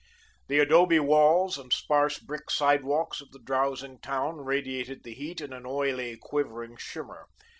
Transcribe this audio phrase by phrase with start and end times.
[0.47, 5.53] The adobe walls and sparse brick sidewalks of the drowsing town radiated the heat in
[5.53, 7.27] an oily, quivering shimmer.